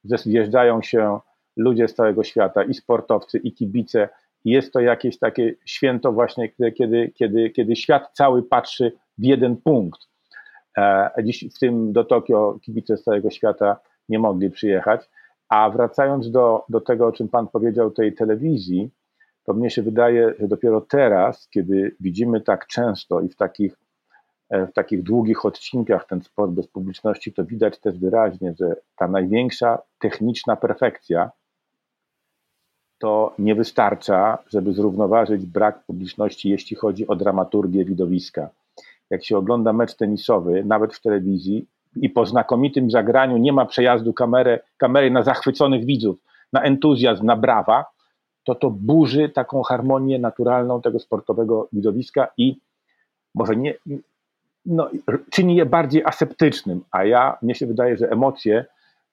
zjeżdżają 0.05 0.83
się 0.83 1.19
ludzie 1.57 1.89
z 1.89 1.95
całego 1.95 2.25
świata, 2.25 2.65
i 2.65 2.75
sportowcy, 2.75 3.39
i 3.39 3.53
kibice. 3.53 4.09
Jest 4.45 4.73
to 4.73 4.81
jakieś 4.81 5.19
takie 5.19 5.55
święto 5.65 6.13
właśnie, 6.13 6.49
kiedy, 6.73 7.13
kiedy, 7.15 7.51
kiedy 7.51 7.77
świat 7.77 8.11
cały 8.13 8.43
patrzy 8.43 8.93
w 9.19 9.25
jeden 9.25 9.57
punkt. 9.57 10.01
E, 10.79 11.11
dziś 11.25 11.45
w 11.55 11.59
tym 11.59 11.93
do 11.93 12.05
Tokio 12.05 12.59
kibice 12.63 12.97
z 12.97 13.03
całego 13.03 13.31
świata 13.31 13.77
nie 14.09 14.19
mogli 14.19 14.51
przyjechać. 14.51 15.11
A 15.49 15.71
wracając 15.71 16.31
do, 16.31 16.65
do 16.69 16.81
tego, 16.81 17.07
o 17.07 17.13
czym 17.13 17.29
Pan 17.29 17.49
powiedział, 17.49 17.91
tej 17.91 18.15
telewizji, 18.15 18.91
to 19.45 19.55
mnie 19.55 19.71
się 19.71 19.83
wydaje, 19.83 20.35
że 20.41 20.49
dopiero 20.49 20.81
teraz, 20.81 21.49
kiedy 21.49 21.97
widzimy 22.01 22.41
tak 22.41 22.67
często 22.67 23.21
i 23.21 23.29
w 23.29 23.37
takich, 23.37 23.77
e, 24.49 24.67
w 24.67 24.73
takich 24.73 25.03
długich 25.03 25.45
odcinkach 25.45 26.07
ten 26.07 26.23
sport 26.23 26.51
bez 26.51 26.67
publiczności, 26.67 27.33
to 27.33 27.45
widać 27.45 27.81
też 27.81 27.99
wyraźnie, 27.99 28.55
że 28.59 28.77
ta 28.97 29.09
największa 29.09 29.83
techniczna 29.99 30.57
perfekcja 30.57 31.31
to 32.99 33.35
nie 33.39 33.55
wystarcza, 33.55 34.39
żeby 34.47 34.73
zrównoważyć 34.73 35.47
brak 35.47 35.85
publiczności, 35.85 36.49
jeśli 36.49 36.77
chodzi 36.77 37.07
o 37.07 37.17
dramaturgię 37.17 37.85
widowiska. 37.85 38.51
Jak 39.11 39.25
się 39.25 39.39
ogląda 39.39 39.73
mecz 39.73 39.95
tenisowy, 39.95 40.65
nawet 40.65 40.95
w 40.95 41.01
telewizji, 41.01 41.67
i 41.97 42.11
po 42.11 42.27
znakomitym 42.27 42.91
zagraniu 42.91 43.37
nie 43.37 43.53
ma 43.53 43.67
przejazdu 43.67 44.13
kamery, 44.13 44.59
kamery 44.77 45.11
na 45.11 45.23
zachwyconych 45.23 45.85
widzów, 45.85 46.19
na 46.53 46.63
entuzjazm, 46.63 47.27
na 47.27 47.37
brawa, 47.37 47.85
to 48.45 48.55
to 48.55 48.71
burzy 48.71 49.29
taką 49.29 49.63
harmonię 49.63 50.19
naturalną 50.19 50.83
tego 50.83 50.99
sportowego 50.99 51.69
widowiska 51.73 52.29
i 52.37 52.57
może 53.35 53.57
nie, 53.57 53.75
no, 54.67 54.91
czyni 55.31 55.57
je 55.57 55.67
bardziej 55.67 56.05
aseptycznym, 56.05 56.81
a 56.91 57.05
ja, 57.05 57.39
mnie 57.43 57.55
się 57.55 57.67
wydaje, 57.67 57.97
że 57.97 58.11
emocje 58.11 58.65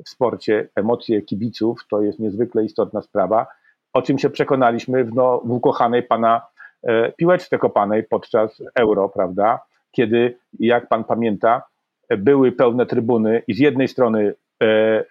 w 0.05 0.09
sporcie, 0.09 0.69
emocje 0.75 1.21
kibiców 1.21 1.87
to 1.89 2.01
jest 2.01 2.19
niezwykle 2.19 2.65
istotna 2.65 3.01
sprawa, 3.01 3.47
o 3.93 4.01
czym 4.01 4.19
się 4.19 4.29
przekonaliśmy 4.29 5.03
w, 5.03 5.13
no, 5.13 5.41
w 5.45 5.51
ukochanej 5.51 6.03
pana 6.03 6.41
e, 6.83 7.11
piłeczce 7.11 7.57
kopanej 7.57 8.03
podczas 8.03 8.63
Euro, 8.75 9.09
prawda, 9.09 9.59
kiedy, 9.91 10.37
jak 10.59 10.87
pan 10.87 11.03
pamięta, 11.03 11.61
były 12.09 12.51
pełne 12.51 12.85
trybuny 12.85 13.43
i 13.47 13.53
z 13.53 13.59
jednej 13.59 13.87
strony 13.87 14.33
e, 14.63 14.65
e, 14.65 15.03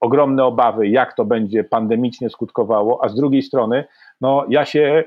ogromne 0.00 0.44
obawy, 0.44 0.88
jak 0.88 1.16
to 1.16 1.24
będzie 1.24 1.64
pandemicznie 1.64 2.30
skutkowało, 2.30 3.04
a 3.04 3.08
z 3.08 3.14
drugiej 3.14 3.42
strony, 3.42 3.84
no 4.20 4.46
ja 4.48 4.64
się 4.64 5.04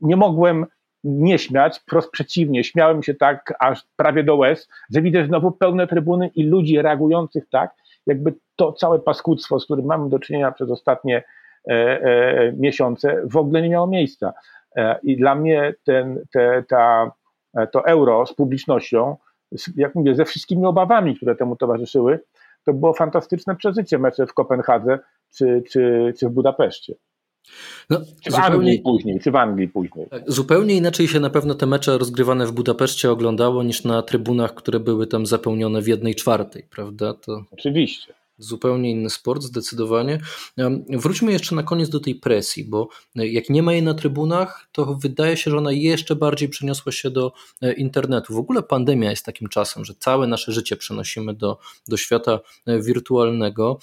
nie 0.00 0.16
mogłem 0.16 0.66
nie 1.04 1.38
śmiać, 1.38 1.78
wprost 1.78 2.10
przeciwnie, 2.10 2.64
śmiałem 2.64 3.02
się 3.02 3.14
tak 3.14 3.54
aż 3.60 3.82
prawie 3.96 4.24
do 4.24 4.36
łez, 4.36 4.68
że 4.94 5.02
widzę 5.02 5.26
znowu 5.26 5.52
pełne 5.52 5.86
trybuny 5.86 6.30
i 6.34 6.42
ludzi 6.42 6.82
reagujących 6.82 7.48
tak, 7.48 7.74
jakby 8.06 8.34
to 8.56 8.72
całe 8.72 8.98
paskudztwo, 8.98 9.60
z 9.60 9.64
którym 9.64 9.86
mamy 9.86 10.08
do 10.08 10.18
czynienia 10.18 10.52
przez 10.52 10.70
ostatnie 10.70 11.22
e, 11.68 11.72
e, 11.72 12.52
miesiące, 12.52 13.22
w 13.24 13.36
ogóle 13.36 13.62
nie 13.62 13.68
miało 13.68 13.86
miejsca. 13.86 14.32
E, 14.76 14.98
I 15.02 15.16
dla 15.16 15.34
mnie 15.34 15.74
ten, 15.84 16.24
te, 16.32 16.64
ta, 16.68 17.12
to 17.72 17.86
euro 17.86 18.26
z 18.26 18.34
publicznością 18.34 19.16
jak 19.76 19.94
mówię, 19.94 20.14
ze 20.14 20.24
wszystkimi 20.24 20.66
obawami, 20.66 21.16
które 21.16 21.36
temu 21.36 21.56
towarzyszyły, 21.56 22.20
to 22.64 22.72
było 22.72 22.92
fantastyczne 22.92 23.56
przeżycie 23.56 23.98
mecze 23.98 24.26
w 24.26 24.34
Kopenhadze 24.34 24.98
czy, 25.36 25.62
czy, 25.70 26.12
czy 26.18 26.28
w 26.28 26.32
Budapeszcie. 26.32 26.94
No, 27.90 28.00
czy 28.24 28.30
w 28.30 28.34
zupełnie, 28.34 28.54
Anglii 28.54 28.78
później, 28.78 29.20
czy 29.20 29.30
w 29.30 29.36
Anglii 29.36 29.68
później. 29.68 30.06
Tak, 30.08 30.22
zupełnie 30.26 30.76
inaczej 30.76 31.08
się 31.08 31.20
na 31.20 31.30
pewno 31.30 31.54
te 31.54 31.66
mecze 31.66 31.98
rozgrywane 31.98 32.46
w 32.46 32.52
Budapeszcie 32.52 33.10
oglądało 33.10 33.62
niż 33.62 33.84
na 33.84 34.02
trybunach, 34.02 34.54
które 34.54 34.80
były 34.80 35.06
tam 35.06 35.26
zapełnione 35.26 35.82
w 35.82 35.88
jednej 35.88 36.14
czwartej, 36.14 36.66
prawda? 36.70 37.14
To... 37.14 37.44
Oczywiście 37.52 38.14
zupełnie 38.40 38.90
inny 38.90 39.10
sport, 39.10 39.42
zdecydowanie. 39.42 40.20
Wróćmy 40.88 41.32
jeszcze 41.32 41.54
na 41.54 41.62
koniec 41.62 41.88
do 41.88 42.00
tej 42.00 42.14
presji, 42.14 42.64
bo 42.64 42.88
e, 43.16 43.28
jak 43.28 43.50
nie 43.50 43.62
ma 43.62 43.72
jej 43.72 43.82
na 43.82 43.94
trybunach, 43.94 44.68
to 44.72 44.94
wydaje 44.94 45.36
się, 45.36 45.50
że 45.50 45.56
ona 45.56 45.72
jeszcze 45.72 46.16
bardziej 46.16 46.48
przeniosła 46.48 46.92
się 46.92 47.10
do 47.10 47.32
e, 47.62 47.72
internetu. 47.72 48.34
W 48.34 48.38
ogóle 48.38 48.62
pandemia 48.62 49.10
jest 49.10 49.24
takim 49.24 49.48
czasem, 49.48 49.84
że 49.84 49.94
całe 49.94 50.26
nasze 50.26 50.52
życie 50.52 50.76
przenosimy 50.76 51.34
do, 51.34 51.58
do 51.88 51.96
świata 51.96 52.40
e, 52.66 52.82
wirtualnego. 52.82 53.78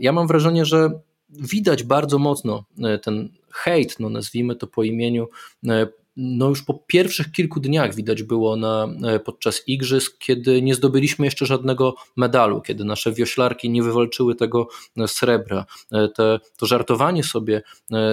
Ja 0.00 0.12
mam 0.12 0.26
wrażenie, 0.26 0.64
że 0.64 0.90
widać 1.30 1.84
bardzo 1.84 2.18
mocno 2.18 2.64
ten 3.02 3.28
hejt, 3.52 4.00
no 4.00 4.10
nazwijmy 4.10 4.56
to 4.56 4.66
po 4.66 4.82
imieniu, 4.82 5.28
no 6.18 6.48
już 6.48 6.62
po 6.62 6.74
pierwszych 6.74 7.32
kilku 7.32 7.60
dniach 7.60 7.94
widać 7.94 8.22
było 8.22 8.56
na, 8.56 8.88
e, 9.04 9.20
podczas 9.20 9.62
igrzysk, 9.68 10.18
kiedy 10.18 10.62
nie 10.62 10.74
zdobyliśmy 10.74 11.24
jeszcze 11.24 11.46
żadnego 11.46 11.94
medalu, 12.16 12.60
kiedy 12.60 12.84
nasze 12.84 13.12
wioślarki 13.12 13.70
nie 13.70 13.82
wywalczyły 13.82 14.34
tego 14.34 14.68
e, 14.96 15.08
srebra. 15.08 15.64
E, 15.92 16.08
te, 16.08 16.40
to 16.56 16.66
żartowanie 16.66 17.24
sobie 17.24 17.62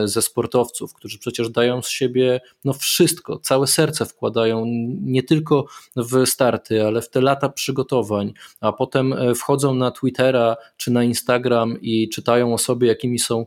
ze 0.05 0.21
sportowców, 0.21 0.93
którzy 0.93 1.19
przecież 1.19 1.49
dają 1.49 1.81
z 1.81 1.89
siebie 1.89 2.41
no 2.65 2.73
wszystko, 2.73 3.39
całe 3.39 3.67
serce 3.67 4.05
wkładają 4.05 4.63
nie 5.01 5.23
tylko 5.23 5.65
w 5.95 6.25
starty, 6.25 6.85
ale 6.85 7.01
w 7.01 7.09
te 7.09 7.21
lata 7.21 7.49
przygotowań, 7.49 8.33
a 8.61 8.71
potem 8.73 9.15
wchodzą 9.35 9.75
na 9.75 9.91
Twittera 9.91 10.55
czy 10.77 10.91
na 10.91 11.03
Instagram 11.03 11.81
i 11.81 12.09
czytają 12.09 12.53
o 12.53 12.57
sobie, 12.57 12.87
jakimi 12.87 13.19
są 13.19 13.45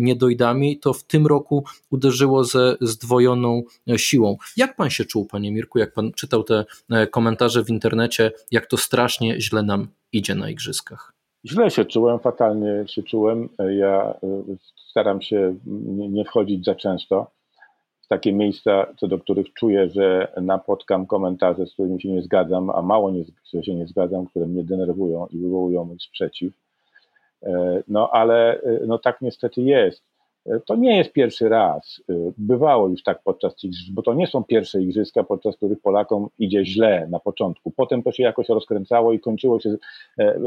niedojdami, 0.00 0.78
to 0.78 0.92
w 0.92 1.04
tym 1.04 1.26
roku 1.26 1.64
uderzyło 1.90 2.44
ze 2.44 2.76
zdwojoną 2.80 3.62
siłą. 3.98 4.36
Jak 4.56 4.76
pan 4.76 4.90
się 4.90 5.04
czuł, 5.04 5.26
panie 5.26 5.52
Mirku, 5.52 5.78
jak 5.78 5.92
pan 5.92 6.12
czytał 6.12 6.44
te 6.44 6.64
e, 6.90 7.06
komentarze 7.06 7.64
w 7.64 7.70
internecie, 7.70 8.30
jak 8.50 8.66
to 8.66 8.76
strasznie 8.76 9.40
źle 9.40 9.62
nam 9.62 9.88
idzie 10.12 10.34
na 10.34 10.50
igrzyskach? 10.50 11.12
Źle 11.44 11.70
się 11.70 11.84
czułem, 11.84 12.18
fatalnie 12.18 12.84
się 12.86 13.02
czułem. 13.02 13.48
Ja 13.78 14.14
e, 14.22 14.42
staram 14.90 15.22
się 15.22 15.54
nie 16.10 16.24
wchodzić 16.24 16.64
za 16.64 16.74
często 16.74 17.30
w 18.02 18.08
takie 18.08 18.32
miejsca, 18.32 18.86
co 18.96 19.08
do 19.08 19.18
których 19.18 19.52
czuję, 19.52 19.88
że 19.88 20.32
napotkam 20.40 21.06
komentarze, 21.06 21.66
z 21.66 21.72
którymi 21.72 22.02
się 22.02 22.08
nie 22.08 22.22
zgadzam, 22.22 22.70
a 22.70 22.82
mało 22.82 23.10
nie, 23.10 23.24
się 23.62 23.74
nie 23.74 23.86
zgadzam, 23.86 24.26
które 24.26 24.46
mnie 24.46 24.64
denerwują 24.64 25.26
i 25.26 25.38
wywołują 25.38 25.84
mój 25.84 26.00
sprzeciw. 26.00 26.54
E, 27.42 27.82
no 27.88 28.10
ale 28.10 28.60
no 28.86 28.98
tak 28.98 29.20
niestety 29.20 29.62
jest. 29.62 30.11
E, 30.46 30.60
to 30.60 30.76
nie 30.76 30.96
jest 30.96 31.12
pierwszy 31.12 31.48
raz. 31.48 32.02
E, 32.10 32.14
bywało 32.38 32.88
już 32.88 33.02
tak 33.02 33.22
podczas 33.22 33.56
tych, 33.56 33.70
bo 33.92 34.02
to 34.02 34.14
nie 34.14 34.26
są 34.26 34.44
pierwsze 34.44 34.82
igrzyska, 34.82 35.24
podczas 35.24 35.56
których 35.56 35.80
Polakom 35.80 36.28
idzie 36.38 36.66
źle 36.66 37.06
na 37.10 37.18
początku. 37.18 37.70
Potem 37.70 38.02
to 38.02 38.12
się 38.12 38.22
jakoś 38.22 38.48
rozkręcało 38.48 39.12
i 39.12 39.20
kończyło 39.20 39.60
się 39.60 39.76
e, 40.18 40.40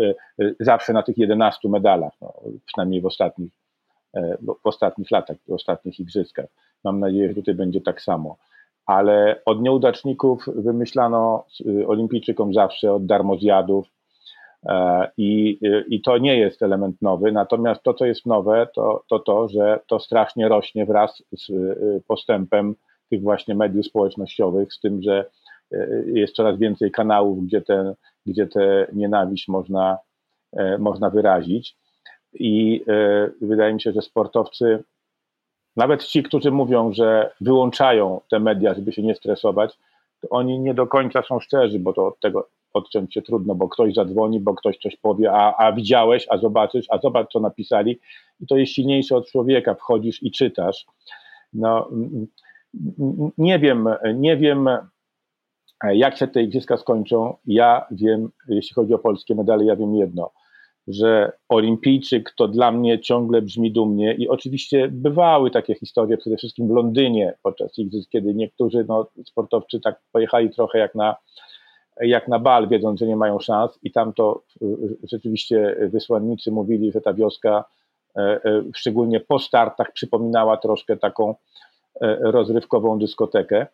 zawsze 0.60 0.94
na 0.94 1.04
tych 1.04 1.18
11 1.18 1.70
medalach, 1.70 2.14
no, 2.22 2.34
przynajmniej 2.66 3.02
w 3.02 3.06
ostatnich, 3.06 3.52
w 4.42 4.68
ostatnich 4.68 5.12
latach, 5.12 5.38
w 5.48 5.54
ostatnich 5.54 6.00
igrzyskach. 6.00 6.46
Mam 6.84 7.00
nadzieję, 7.00 7.28
że 7.28 7.36
tutaj 7.36 7.56
będzie 7.56 7.82
tak 7.82 8.02
samo. 8.02 8.38
Ale 8.86 9.42
od 9.46 9.62
nieudaczników 9.62 10.46
wymyślano 10.56 11.46
olimpijczykom 11.88 12.54
zawsze, 12.54 12.94
od 12.94 13.06
darmozjadów, 13.06 13.88
I, 15.18 15.60
I 15.90 16.02
to 16.02 16.18
nie 16.18 16.38
jest 16.38 16.64
element 16.64 17.02
nowy, 17.02 17.32
natomiast 17.32 17.84
to, 17.84 17.94
co 17.94 18.06
jest 18.06 18.26
nowe, 18.26 18.68
to, 18.76 19.04
to 19.10 19.20
to, 19.20 19.48
że 19.48 19.80
to 19.88 20.00
strasznie 20.00 20.50
rośnie 20.50 20.86
wraz 20.86 21.24
z 21.32 21.50
y, 21.50 22.02
postępem 22.08 22.76
tych 23.10 23.22
właśnie 23.22 23.56
mediów 23.56 23.86
społecznościowych, 23.86 24.74
z 24.74 24.80
tym, 24.80 25.02
że 25.02 25.26
y, 25.74 26.06
jest 26.14 26.36
coraz 26.36 26.60
więcej 26.60 26.92
kanałów, 26.92 27.46
gdzie, 27.46 27.62
ten, 27.62 27.94
gdzie 28.26 28.48
tę 28.48 28.88
nienawiść 28.94 29.48
można, 29.48 29.98
e, 30.54 30.78
można 30.78 31.10
wyrazić. 31.10 31.76
i 32.34 32.86
wydaje 33.42 33.74
mi 33.74 33.82
się, 33.82 33.92
że 33.92 34.02
sportowcy, 34.02 34.84
nawet 35.76 36.04
ci, 36.04 36.24
którzy 36.24 36.52
mówią, 36.52 36.94
że 36.94 37.32
wyłączają 37.42 38.22
te 38.30 38.40
media, 38.40 38.74
żeby 38.74 38.92
się 38.92 39.04
nie 39.04 39.16
stresować, 39.16 39.78
to 40.22 40.30
oni 40.30 40.60
nie 40.60 40.74
do 40.74 40.88
końca 40.88 41.24
są 41.24 41.40
szczerzy, 41.40 41.80
bo 41.80 41.94
to 41.94 42.08
od 42.08 42.20
tego 42.20 42.48
odciąć 42.76 43.14
się 43.14 43.22
trudno, 43.22 43.56
bo 43.56 43.70
ktoś 43.70 43.94
zadzwoni, 43.94 44.40
bo 44.40 44.54
ktoś 44.54 44.78
coś 44.78 44.96
powie, 44.96 45.32
a, 45.32 45.56
a 45.58 45.74
widziałeś, 45.74 46.26
a 46.30 46.38
zobaczysz, 46.38 46.86
a 46.90 46.98
zobacz, 46.98 47.32
co 47.32 47.40
napisali. 47.40 48.00
I 48.40 48.48
to 48.48 48.58
jest 48.58 48.72
silniejsze 48.72 49.16
od 49.16 49.32
człowieka. 49.32 49.76
Wchodzisz 49.76 50.24
i 50.24 50.32
czytasz. 50.32 50.86
No, 51.54 51.90
nie 53.38 53.60
wiem, 53.60 53.90
nie 54.16 54.38
wiem, 54.38 54.70
jak 55.84 56.18
się 56.18 56.28
te 56.28 56.44
igrzyska 56.44 56.78
skończą. 56.78 57.38
Ja 57.46 57.86
wiem, 57.92 58.30
jeśli 58.48 58.74
chodzi 58.74 58.94
o 58.94 59.00
polskie 59.00 59.36
medale, 59.36 59.66
ja 59.66 59.76
wiem 59.76 59.96
jedno, 59.96 60.32
że 60.88 61.32
olimpijczyk 61.50 62.34
to 62.38 62.48
dla 62.48 62.72
mnie 62.72 63.00
ciągle 63.00 63.42
brzmi 63.42 63.72
dumnie 63.72 64.14
i 64.14 64.30
oczywiście 64.30 64.88
bywały 64.92 65.52
takie 65.52 65.76
historie, 65.76 66.18
przede 66.18 66.38
wszystkim 66.38 66.68
w 66.68 66.72
Londynie 66.72 67.34
podczas 67.44 67.78
igrzysk, 67.78 68.10
kiedy 68.10 68.34
niektórzy 68.34 68.86
no, 68.88 69.08
sportowcy 69.26 69.80
tak 69.80 70.02
pojechali 70.12 70.50
trochę 70.50 70.80
jak 70.80 70.96
na 70.96 71.16
jak 72.02 72.28
na 72.28 72.40
bal, 72.40 72.68
wiedząc, 72.68 73.00
że 73.00 73.08
nie 73.08 73.16
mają 73.16 73.40
szans, 73.40 73.80
i 73.84 73.92
tam 73.92 74.14
to 74.14 74.44
y, 74.62 74.68
rzeczywiście 75.04 75.76
wysłannicy 75.92 76.52
mówili, 76.52 76.92
że 76.92 77.02
ta 77.02 77.14
wioska, 77.14 77.66
e, 78.18 78.22
e, 78.22 78.64
szczególnie 78.76 79.20
po 79.20 79.40
startach, 79.40 79.92
przypominała 79.92 80.58
troszkę 80.58 80.98
taką 80.98 81.36
e, 82.02 82.18
rozrywkową 82.22 83.00
dyskotekę. 83.00 83.68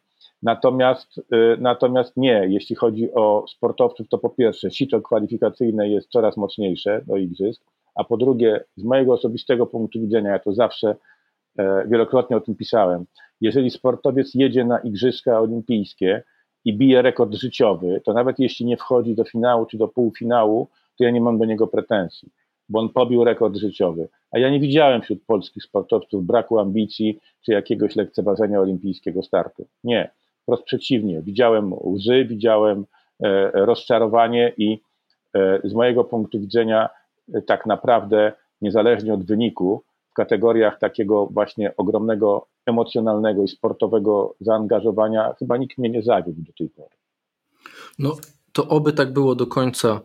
Natomiast, 0.43 1.21
natomiast 1.57 2.17
nie, 2.17 2.47
jeśli 2.49 2.75
chodzi 2.75 3.13
o 3.13 3.45
sportowców, 3.47 4.09
to 4.09 4.17
po 4.17 4.29
pierwsze, 4.29 4.71
sito 4.71 5.01
kwalifikacyjne 5.01 5.89
jest 5.89 6.09
coraz 6.09 6.37
mocniejsze 6.37 7.01
do 7.07 7.17
igrzysk, 7.17 7.63
a 7.95 8.03
po 8.03 8.17
drugie, 8.17 8.63
z 8.77 8.83
mojego 8.83 9.13
osobistego 9.13 9.67
punktu 9.67 10.01
widzenia, 10.01 10.31
ja 10.31 10.39
to 10.39 10.53
zawsze 10.53 10.95
wielokrotnie 11.85 12.37
o 12.37 12.41
tym 12.41 12.55
pisałem, 12.55 13.05
jeżeli 13.41 13.69
sportowiec 13.69 14.35
jedzie 14.35 14.65
na 14.65 14.79
igrzyska 14.79 15.39
olimpijskie, 15.39 16.23
i 16.65 16.73
bije 16.73 17.01
rekord 17.01 17.33
życiowy, 17.33 18.01
to 18.05 18.13
nawet 18.13 18.39
jeśli 18.39 18.65
nie 18.65 18.77
wchodzi 18.77 19.15
do 19.15 19.23
finału 19.23 19.65
czy 19.65 19.77
do 19.77 19.87
półfinału, 19.87 20.67
to 20.97 21.03
ja 21.03 21.11
nie 21.11 21.21
mam 21.21 21.37
do 21.37 21.45
niego 21.45 21.67
pretensji, 21.67 22.29
bo 22.69 22.79
on 22.79 22.89
pobił 22.89 23.23
rekord 23.23 23.55
życiowy. 23.55 24.09
A 24.31 24.39
ja 24.39 24.49
nie 24.49 24.59
widziałem 24.59 25.01
wśród 25.01 25.25
polskich 25.25 25.63
sportowców 25.63 26.25
braku 26.25 26.59
ambicji 26.59 27.19
czy 27.45 27.51
jakiegoś 27.51 27.95
lekceważenia 27.95 28.59
olimpijskiego 28.59 29.23
startu. 29.23 29.67
Nie, 29.83 30.11
wprost 30.41 30.63
przeciwnie. 30.63 31.21
Widziałem 31.21 31.73
łzy, 31.73 32.25
widziałem 32.25 32.85
e, 33.23 33.51
rozczarowanie 33.53 34.53
i 34.57 34.81
e, 35.35 35.59
z 35.63 35.73
mojego 35.73 36.03
punktu 36.03 36.39
widzenia 36.39 36.89
e, 37.33 37.41
tak 37.41 37.65
naprawdę 37.65 38.31
niezależnie 38.61 39.13
od 39.13 39.25
wyniku, 39.25 39.83
w 40.11 40.13
kategoriach 40.13 40.79
takiego 40.79 41.27
właśnie 41.27 41.75
ogromnego 41.77 42.47
emocjonalnego 42.65 43.43
i 43.43 43.47
sportowego 43.47 44.35
zaangażowania 44.39 45.33
chyba 45.39 45.57
nikt 45.57 45.77
mnie 45.77 45.89
nie 45.89 46.01
zawiódł 46.01 46.41
do 46.41 46.53
tej 46.53 46.69
pory. 46.69 46.95
No 47.99 48.15
to 48.53 48.67
oby 48.67 48.93
tak 48.93 49.13
było 49.13 49.35
do 49.35 49.47
końca 49.47 50.01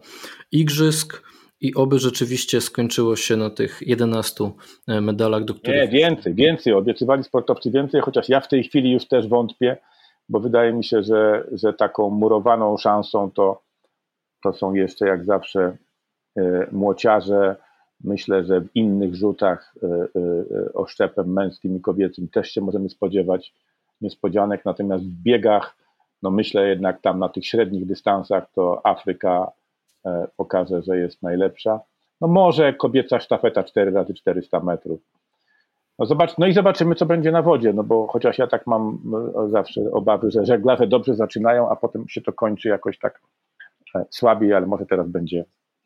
igrzysk 0.52 1.22
i 1.60 1.74
oby 1.74 1.98
rzeczywiście 1.98 2.60
skończyło 2.60 3.16
się 3.16 3.36
na 3.36 3.50
tych 3.50 3.82
11 3.82 4.50
e, 4.88 5.00
medalach, 5.00 5.44
do 5.44 5.54
których... 5.54 5.92
Nie, 5.92 5.98
więcej, 5.98 6.34
więcej. 6.34 6.72
Obiecywali 6.72 7.24
sportowcy 7.24 7.70
więcej, 7.70 8.00
chociaż 8.00 8.28
ja 8.28 8.40
w 8.40 8.48
tej 8.48 8.64
chwili 8.64 8.92
już 8.92 9.08
też 9.08 9.28
wątpię, 9.28 9.76
bo 10.28 10.40
wydaje 10.40 10.72
mi 10.72 10.84
się, 10.84 11.02
że, 11.02 11.46
że 11.52 11.72
taką 11.72 12.10
murowaną 12.10 12.76
szansą 12.76 13.30
to, 13.30 13.62
to 14.42 14.52
są 14.52 14.74
jeszcze 14.74 15.06
jak 15.06 15.24
zawsze 15.24 15.76
y, 16.38 16.42
młociarze, 16.72 17.56
Myślę, 18.04 18.44
że 18.44 18.60
w 18.60 18.76
innych 18.76 19.14
rzutach 19.14 19.74
e, 19.82 19.86
e, 19.86 20.72
oszczepem 20.72 21.32
męskim 21.32 21.76
i 21.76 21.80
kobiecym 21.80 22.28
też 22.28 22.50
się 22.50 22.60
możemy 22.60 22.88
spodziewać 22.88 23.54
niespodzianek, 24.00 24.64
natomiast 24.64 25.04
w 25.04 25.22
biegach, 25.22 25.76
no 26.22 26.30
myślę 26.30 26.68
jednak 26.68 27.00
tam 27.00 27.18
na 27.18 27.28
tych 27.28 27.46
średnich 27.46 27.86
dystansach 27.86 28.52
to 28.54 28.86
Afryka 28.86 29.52
e, 30.06 30.28
pokaże, 30.36 30.82
że 30.82 30.98
jest 30.98 31.22
najlepsza. 31.22 31.80
No 32.20 32.28
może 32.28 32.72
kobieca 32.72 33.20
sztafeta 33.20 33.64
4 33.64 33.90
razy 33.90 34.14
400 34.14 34.60
metrów. 34.60 35.00
No, 35.98 36.06
zobacz, 36.06 36.38
no 36.38 36.46
i 36.46 36.52
zobaczymy, 36.52 36.94
co 36.94 37.06
będzie 37.06 37.32
na 37.32 37.42
wodzie, 37.42 37.72
no 37.72 37.84
bo 37.84 38.06
chociaż 38.06 38.38
ja 38.38 38.46
tak 38.46 38.66
mam 38.66 38.98
zawsze 39.48 39.80
obawy, 39.92 40.30
że 40.30 40.46
żeglarze 40.46 40.86
dobrze 40.86 41.14
zaczynają, 41.14 41.68
a 41.68 41.76
potem 41.76 42.08
się 42.08 42.20
to 42.20 42.32
kończy 42.32 42.68
jakoś 42.68 42.98
tak 42.98 43.20
słabiej, 44.10 44.54
ale 44.54 44.66
może 44.66 44.86
teraz 44.86 45.08
będzie, 45.08 45.44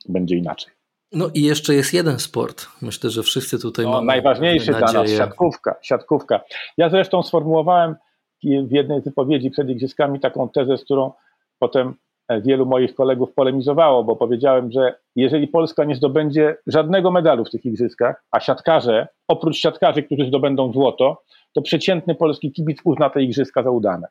będzie 0.09 0.37
inaczej. 0.37 0.80
No 1.13 1.31
i 1.35 1.43
jeszcze 1.43 1.75
jest 1.75 1.95
jeden 1.95 2.19
sport. 2.19 2.67
Myślę, 2.83 3.11
że 3.11 3.23
wszyscy 3.23 3.59
tutaj 3.59 3.85
no, 3.85 3.91
mamy. 3.91 4.07
Najważniejszy 4.07 4.73
dla 4.73 4.93
nas 4.93 5.11
siatkówka, 5.11 5.75
siatkówka. 5.83 6.41
Ja 6.77 6.91
zresztą 6.91 7.23
sformułowałem 7.23 7.97
w 8.45 8.73
jednej 8.73 9.01
z 9.01 9.05
wypowiedzi 9.05 9.51
przed 9.51 9.69
Igrzyskami 9.69 10.21
taką 10.21 10.49
tezę, 10.49 10.79
z 10.79 10.85
którą 10.85 11.13
potem 11.59 11.95
e, 12.29 12.41
wielu 12.41 12.67
moich 12.67 12.95
kolegów 12.95 13.33
polemizowało, 13.35 14.05
bo 14.05 14.17
powiedziałem, 14.17 14.73
że 14.73 14.95
jeżeli 15.17 15.49
Polska 15.49 15.85
nie 15.85 15.95
zdobędzie 15.95 16.57
żadnego 16.67 17.11
medalu 17.11 17.45
w 17.45 17.51
tych 17.51 17.65
Igrzyskach, 17.65 18.25
a 18.31 18.41
siatkarze, 18.41 19.09
oprócz 19.29 19.57
siatkarzy, 19.57 20.03
którzy 20.03 20.27
zdobędą 20.27 20.73
złoto, 20.73 21.23
to 21.53 21.63
przeciętny 21.63 22.15
polski 22.15 22.53
kibic 22.53 22.79
uzna 22.85 23.11
te 23.11 23.23
Igrzyska 23.23 23.63
za 23.63 23.71
udane. 23.71 24.09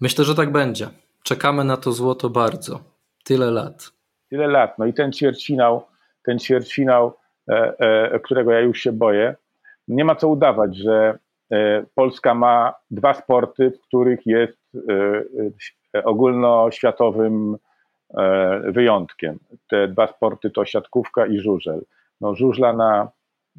Myślę, 0.00 0.24
że 0.24 0.34
tak 0.34 0.52
będzie. 0.52 0.88
Czekamy 1.22 1.64
na 1.64 1.76
to 1.76 1.92
złoto 1.92 2.30
bardzo. 2.30 2.80
Tyle 3.24 3.50
lat 3.50 3.99
tyle 4.30 4.46
lat. 4.46 4.78
No 4.78 4.86
i 4.86 4.92
ten 4.92 5.12
ćwierćfinał, 5.12 5.82
ten 6.22 6.38
ćwierćfinał, 6.38 7.12
e, 7.48 7.78
e, 7.78 8.20
którego 8.20 8.52
ja 8.52 8.60
już 8.60 8.80
się 8.80 8.92
boję, 8.92 9.34
nie 9.88 10.04
ma 10.04 10.14
co 10.14 10.28
udawać, 10.28 10.76
że 10.76 11.18
e, 11.52 11.84
Polska 11.94 12.34
ma 12.34 12.74
dwa 12.90 13.14
sporty, 13.14 13.70
w 13.70 13.80
których 13.80 14.26
jest 14.26 14.60
ogólnoświatowym 16.04 17.56
wyjątkiem. 18.64 19.38
Te 19.70 19.88
dwa 19.88 20.06
sporty 20.06 20.50
to 20.50 20.64
siatkówka 20.64 21.26
i 21.26 21.38
żużel. 21.38 21.84
No, 22.20 22.34
żużla 22.34 22.72
na, 22.72 23.08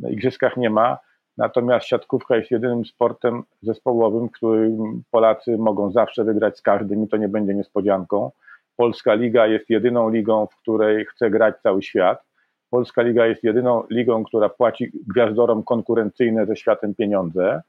igrzyskach 0.10 0.58
nie 0.58 0.70
ma, 0.70 0.98
natomiast 1.38 1.86
siatkówka 1.86 2.36
jest 2.36 2.52
jedynym 2.52 2.86
sportem 2.86 3.44
zespołowym, 3.62 4.30
którym 4.30 5.04
Polacy 5.12 5.58
mogą 5.58 5.92
zawsze 5.92 6.24
wygrać 6.24 6.58
z 6.58 6.62
każdym 6.62 7.04
i 7.04 7.08
to 7.08 7.18
nie 7.18 7.28
będzie 7.28 7.54
niespodzianką. 7.54 8.32
Polska 8.76 9.14
Liga 9.14 9.48
jest 9.48 9.70
jedyną 9.70 10.10
ligą, 10.10 10.48
w 10.48 10.56
której 10.56 11.06
chce 11.06 11.30
grać 11.30 11.56
cały 11.64 11.84
świat. 11.84 12.24
Polska 12.70 13.02
Liga 13.02 13.26
jest 13.26 13.44
jedyną 13.44 13.84
ligą, 13.90 14.24
która 14.24 14.50
płaci 14.50 14.92
gwiazdorom 15.10 15.64
konkurencyjne 15.64 16.46
ze 16.46 16.56
światem 16.56 16.96
pieniądze. 16.96 17.62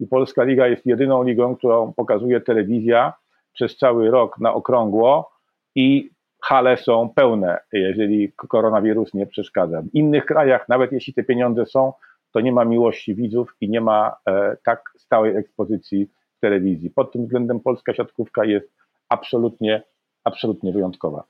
I 0.00 0.06
Polska 0.06 0.44
Liga 0.44 0.66
jest 0.66 0.86
jedyną 0.86 1.22
ligą, 1.22 1.56
którą 1.56 1.92
pokazuje 1.92 2.40
telewizja 2.40 3.12
przez 3.52 3.76
cały 3.76 4.10
rok 4.10 4.38
na 4.38 4.54
okrągło 4.54 5.30
i 5.74 6.10
hale 6.42 6.76
są 6.76 7.08
pełne, 7.14 7.58
jeżeli 7.72 8.32
koronawirus 8.32 9.14
nie 9.14 9.26
przeszkadza. 9.26 9.82
W 9.82 9.94
innych 9.94 10.26
krajach, 10.26 10.68
nawet 10.68 10.92
jeśli 10.92 11.14
te 11.14 11.24
pieniądze 11.24 11.66
są, 11.66 11.92
to 12.32 12.40
nie 12.40 12.52
ma 12.52 12.64
miłości 12.64 13.14
widzów 13.14 13.56
i 13.60 13.68
nie 13.68 13.80
ma 13.80 14.16
e, 14.26 14.56
tak 14.64 14.82
stałej 14.96 15.36
ekspozycji 15.36 16.08
w 16.36 16.40
telewizji. 16.40 16.90
Pod 16.90 17.12
tym 17.12 17.22
względem 17.22 17.60
polska 17.60 17.94
siatkówka 17.94 18.44
jest 18.44 18.72
absolutnie 19.08 19.82
absolutnie 20.28 20.72
wyjątkowa. 20.72 21.24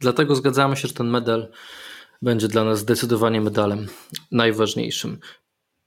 Dlatego 0.00 0.34
zgadzamy 0.34 0.76
się, 0.76 0.88
że 0.88 0.94
ten 0.94 1.06
medal 1.06 1.48
będzie 2.22 2.48
dla 2.48 2.64
nas 2.64 2.78
zdecydowanie 2.78 3.40
medalem 3.40 3.86
najważniejszym. 4.32 5.18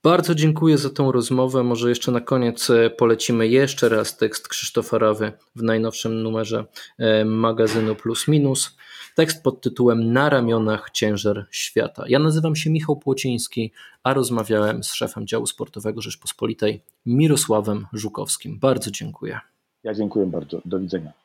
Bardzo 0.03 0.35
dziękuję 0.35 0.77
za 0.77 0.89
tą 0.89 1.11
rozmowę. 1.11 1.63
Może 1.63 1.89
jeszcze 1.89 2.11
na 2.11 2.21
koniec 2.21 2.69
e, 2.69 2.89
polecimy 2.89 3.47
jeszcze 3.47 3.89
raz 3.89 4.17
tekst 4.17 4.47
Krzysztofa 4.47 4.97
Rawy 4.97 5.31
w 5.55 5.63
najnowszym 5.63 6.23
numerze 6.23 6.65
e, 6.97 7.25
magazynu 7.25 7.95
Plus 7.95 8.27
Minus. 8.27 8.77
Tekst 9.15 9.43
pod 9.43 9.61
tytułem 9.61 10.13
Na 10.13 10.29
ramionach 10.29 10.89
ciężar 10.91 11.47
świata. 11.51 12.03
Ja 12.07 12.19
nazywam 12.19 12.55
się 12.55 12.69
Michał 12.69 12.95
Płociński, 12.95 13.71
a 14.03 14.13
rozmawiałem 14.13 14.83
z 14.83 14.93
szefem 14.93 15.27
działu 15.27 15.45
sportowego 15.45 16.01
Rzeczpospolitej 16.01 16.81
Mirosławem 17.05 17.87
Żukowskim. 17.93 18.59
Bardzo 18.59 18.91
dziękuję. 18.91 19.39
Ja 19.83 19.93
dziękuję 19.93 20.25
bardzo. 20.25 20.61
Do 20.65 20.79
widzenia. 20.79 21.22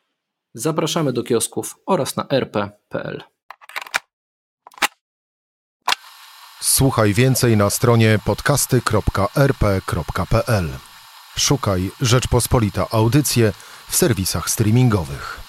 Zapraszamy 0.53 1.13
do 1.13 1.23
kiosków 1.23 1.75
oraz 1.85 2.15
na 2.15 2.27
rp.pl. 2.29 3.23
Słuchaj 6.61 7.13
więcej 7.13 7.57
na 7.57 7.69
stronie 7.69 8.19
podcasty.rp.pl. 8.25 10.69
Szukaj 11.37 11.91
Rzeczpospolita 12.01 12.87
Audycje 12.91 13.53
w 13.89 13.95
serwisach 13.95 14.49
streamingowych. 14.49 15.48